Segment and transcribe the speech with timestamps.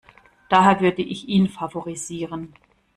[0.49, 2.55] Daher würde ich ihn favorisieren.